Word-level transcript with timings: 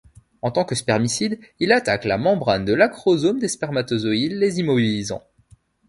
En 0.41 0.49
tant 0.49 0.65
que 0.65 0.73
spermicide 0.73 1.39
il 1.59 1.71
attaque 1.71 2.05
la 2.05 2.17
membrane 2.17 2.65
de 2.65 2.73
l'acrosome 2.73 3.37
des 3.37 3.47
spermatozoïdes, 3.47 4.31
les 4.33 4.59
immobilisant. 4.59 5.21